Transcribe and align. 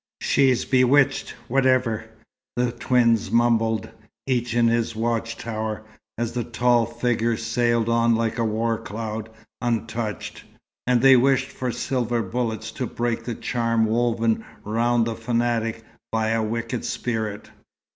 "She's 0.19 0.65
bewitched, 0.65 1.35
whateffer!" 1.47 2.05
the 2.55 2.71
twins 2.71 3.29
mumbled, 3.29 3.87
each 4.25 4.55
in 4.55 4.67
his 4.67 4.95
watch 4.95 5.37
tower, 5.37 5.83
as 6.17 6.31
the 6.31 6.43
tall 6.43 6.87
figure 6.87 7.37
sailed 7.37 7.87
on 7.87 8.15
like 8.15 8.39
a 8.39 8.43
war 8.43 8.79
cloud, 8.79 9.29
untouched. 9.61 10.43
And 10.87 11.03
they 11.03 11.15
wished 11.15 11.49
for 11.51 11.71
silver 11.71 12.23
bullets, 12.23 12.71
to 12.71 12.87
break 12.87 13.25
the 13.25 13.35
charm 13.35 13.85
woven 13.85 14.43
round 14.63 15.05
the 15.05 15.13
"fanatic" 15.13 15.83
by 16.11 16.29
a 16.29 16.41
wicked 16.41 16.83
spirit. 16.83 17.51